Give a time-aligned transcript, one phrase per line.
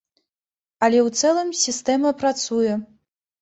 [0.87, 2.73] Але ў цэлым сістэма працуе.